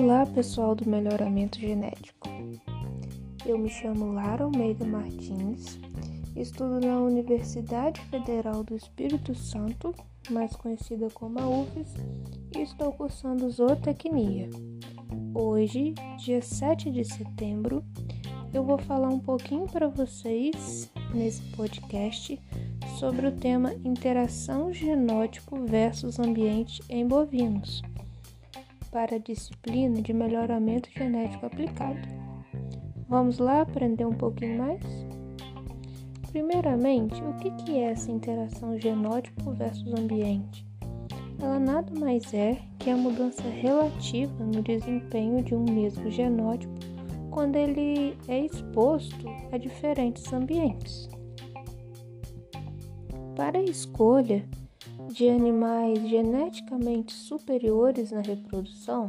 [0.00, 2.28] Olá, pessoal do Melhoramento Genético.
[3.44, 5.76] Eu me chamo Lara Almeida Martins,
[6.36, 9.92] estudo na Universidade Federal do Espírito Santo,
[10.30, 11.94] mais conhecida como a UFES,
[12.56, 14.48] e estou cursando zootecnia.
[15.34, 17.84] Hoje, dia 7 de setembro,
[18.54, 22.40] eu vou falar um pouquinho para vocês nesse podcast
[23.00, 27.82] sobre o tema interação genótipo versus ambiente em bovinos
[28.90, 32.00] para a disciplina de melhoramento genético aplicado.
[33.08, 34.82] Vamos lá aprender um pouquinho mais?
[36.30, 40.66] Primeiramente, o que é essa interação genótipo versus ambiente?
[41.40, 46.74] Ela nada mais é que a mudança relativa no desempenho de um mesmo genótipo
[47.30, 51.08] quando ele é exposto a diferentes ambientes.
[53.36, 54.44] Para a escolha
[55.08, 59.08] de animais geneticamente superiores na reprodução,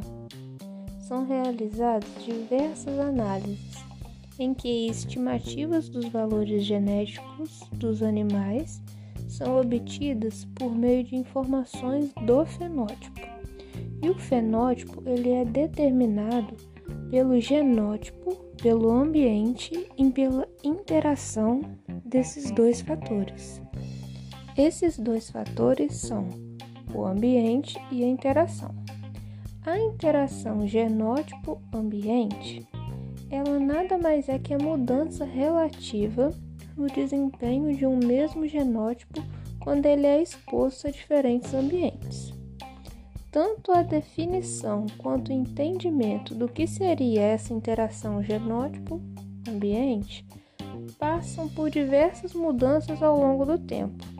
[1.00, 3.90] são realizadas diversas análises
[4.38, 8.82] em que estimativas dos valores genéticos dos animais
[9.28, 13.20] são obtidas por meio de informações do fenótipo.
[14.02, 16.56] E o fenótipo ele é determinado
[17.10, 21.60] pelo genótipo, pelo ambiente e pela interação
[22.04, 23.60] desses dois fatores.
[24.60, 26.28] Esses dois fatores são
[26.94, 28.74] o ambiente e a interação.
[29.64, 32.68] A interação genótipo-ambiente,
[33.30, 36.30] ela nada mais é que a mudança relativa
[36.76, 39.22] no desempenho de um mesmo genótipo
[39.60, 42.34] quando ele é exposto a diferentes ambientes.
[43.30, 50.26] Tanto a definição quanto o entendimento do que seria essa interação genótipo-ambiente
[50.98, 54.19] passam por diversas mudanças ao longo do tempo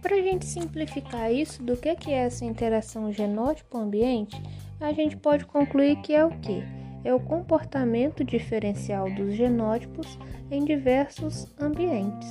[0.00, 4.40] para a gente simplificar isso do que é essa interação genótipo-ambiente,
[4.80, 6.62] a gente pode concluir que é o que?
[7.04, 10.18] É o comportamento diferencial dos genótipos
[10.50, 12.28] em diversos ambientes,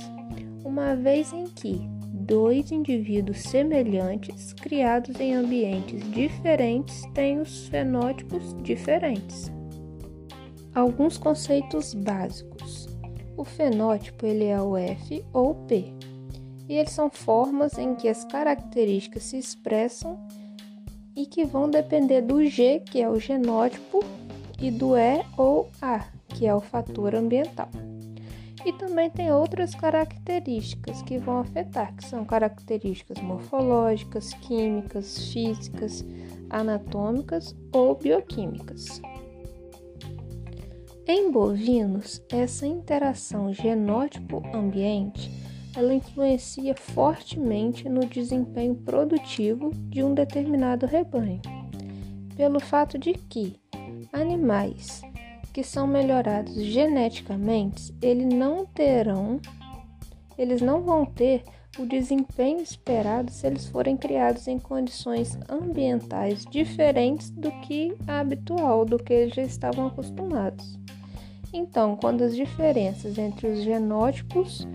[0.64, 9.50] uma vez em que dois indivíduos semelhantes criados em ambientes diferentes têm os fenótipos diferentes.
[10.74, 12.86] Alguns conceitos básicos.
[13.36, 15.97] O fenótipo ele é o F ou P
[16.68, 20.18] e eles são formas em que as características se expressam
[21.16, 24.04] e que vão depender do G, que é o genótipo,
[24.60, 27.68] e do E ou A, que é o fator ambiental.
[28.64, 36.04] E também tem outras características que vão afetar, que são características morfológicas, químicas, físicas,
[36.50, 39.00] anatômicas ou bioquímicas.
[41.06, 51.40] Em bovinos, essa interação genótipo-ambiente ela influencia fortemente no desempenho produtivo de um determinado rebanho,
[52.36, 53.56] pelo fato de que
[54.12, 55.02] animais
[55.52, 59.40] que são melhorados geneticamente, eles não terão,
[60.36, 61.42] eles não vão ter
[61.78, 68.84] o desempenho esperado se eles forem criados em condições ambientais diferentes do que a habitual,
[68.84, 70.78] do que eles já estavam acostumados.
[71.52, 74.66] Então, quando as diferenças entre os genótipos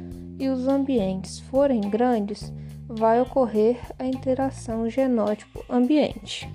[0.44, 2.54] e os ambientes forem grandes,
[2.86, 6.50] vai ocorrer a interação genótipo-ambiente.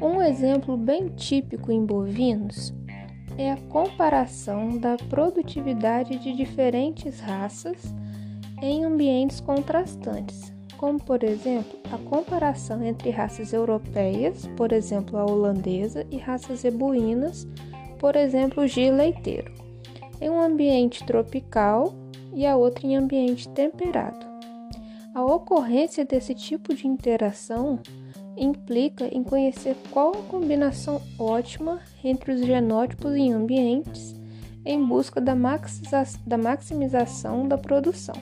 [0.00, 2.72] Um exemplo bem típico em bovinos
[3.36, 7.94] é a comparação da produtividade de diferentes raças
[8.62, 16.06] em ambientes contrastantes, como por exemplo a comparação entre raças europeias, por exemplo a holandesa,
[16.10, 17.46] e raças ebuínas,
[17.98, 19.66] por exemplo o gir leiteiro
[20.20, 21.94] em um ambiente tropical
[22.34, 24.26] e a outra em ambiente temperado.
[25.14, 27.80] A ocorrência desse tipo de interação
[28.36, 34.14] implica em conhecer qual a combinação ótima entre os genótipos em ambientes
[34.64, 35.34] em busca da,
[36.36, 38.16] maximização da produção.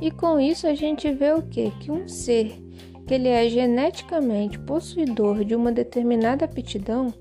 [0.00, 1.70] E com isso a gente vê o que?
[1.78, 2.60] Que um ser
[3.06, 7.12] que ele é geneticamente possuidor de uma determinada aptidão,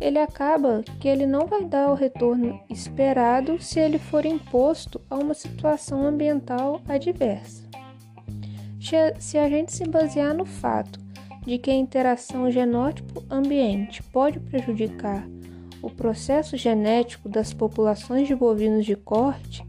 [0.00, 5.16] ele acaba que ele não vai dar o retorno esperado se ele for imposto a
[5.16, 7.68] uma situação ambiental adversa.
[9.18, 10.98] Se a gente se basear no fato
[11.46, 15.26] de que a interação genótipo-ambiente pode prejudicar
[15.82, 19.64] o processo genético das populações de bovinos de corte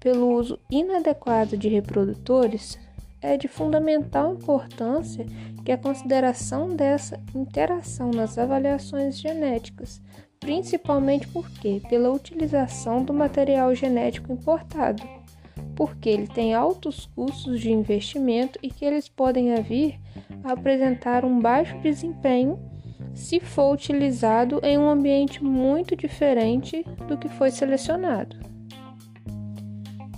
[0.00, 2.78] pelo uso inadequado de reprodutores,
[3.20, 5.24] é de fundamental importância
[5.64, 10.02] que a consideração dessa interação nas avaliações genéticas,
[10.38, 15.02] principalmente porque pela utilização do material genético importado,
[15.74, 19.98] porque ele tem altos custos de investimento e que eles podem vir
[20.44, 22.58] a apresentar um baixo desempenho
[23.14, 28.53] se for utilizado em um ambiente muito diferente do que foi selecionado.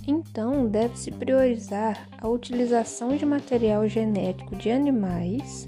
[0.07, 5.67] Então, deve-se priorizar a utilização de material genético de animais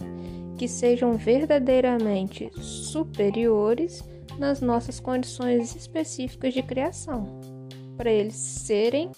[0.58, 4.02] que sejam verdadeiramente superiores
[4.38, 7.42] nas nossas condições específicas de criação,
[7.98, 9.12] para eles serem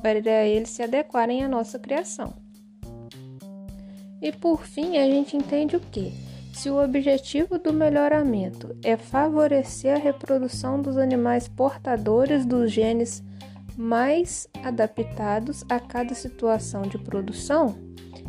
[0.00, 2.32] para eles se adequarem à nossa criação.
[4.22, 6.12] E por fim, a gente entende o que?
[6.52, 13.22] Se o objetivo do melhoramento é favorecer a reprodução dos animais portadores dos genes
[13.78, 17.76] mais adaptados a cada situação de produção,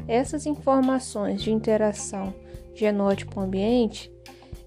[0.07, 2.34] essas informações de interação
[2.75, 4.12] genótipo-ambiente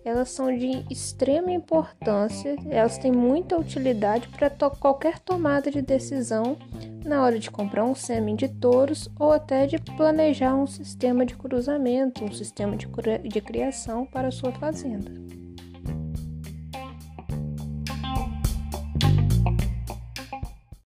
[0.05, 6.57] elas são de extrema importância, elas têm muita utilidade para to qualquer tomada de decisão
[7.05, 11.37] na hora de comprar um sêmen de touros ou até de planejar um sistema de
[11.37, 12.89] cruzamento, um sistema de,
[13.29, 15.13] de criação para a sua fazenda.